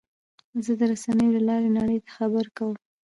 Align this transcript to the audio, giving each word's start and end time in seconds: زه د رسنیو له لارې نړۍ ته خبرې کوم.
زه 0.65 0.71
د 0.79 0.81
رسنیو 0.91 1.33
له 1.35 1.41
لارې 1.49 1.69
نړۍ 1.77 1.97
ته 2.05 2.11
خبرې 2.17 2.51
کوم. 2.57 2.75